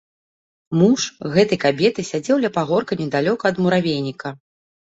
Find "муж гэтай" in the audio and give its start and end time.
0.79-1.59